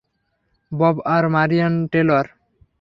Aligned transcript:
Bob 0.71 0.95
আর 1.15 1.23
Marian 1.33 1.73
Taylor. 1.91 2.25